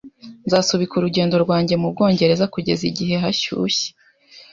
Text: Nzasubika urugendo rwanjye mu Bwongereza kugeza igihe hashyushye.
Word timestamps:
Nzasubika 0.45 0.93
urugendo 0.95 1.35
rwanjye 1.43 1.73
mu 1.81 1.87
Bwongereza 1.93 2.45
kugeza 2.53 2.83
igihe 2.91 3.13
hashyushye. 3.23 3.87